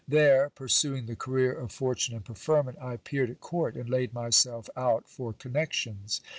[0.07, 4.67] There, pursuing the career of fortune and preferment, I appeared at court, and laid myself
[4.75, 6.21] out for connections.